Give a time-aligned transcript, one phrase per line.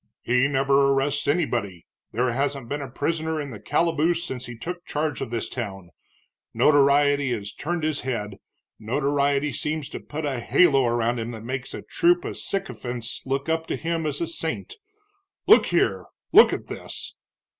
[0.23, 4.83] "He never arrests anybody, there hasn't been a prisoner in the calaboose since he took
[4.83, 5.91] charge of this town.
[6.55, 8.37] Notoriety has turned his head,
[8.79, 13.47] notoriety seems to put a halo around him that makes a troop of sycophants look
[13.47, 14.73] up to him as a saint.
[15.45, 17.13] Look here look at this!"